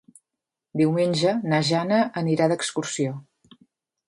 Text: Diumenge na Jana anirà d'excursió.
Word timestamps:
Diumenge 0.81 1.33
na 1.51 1.59
Jana 1.67 2.01
anirà 2.23 2.49
d'excursió. 2.53 3.15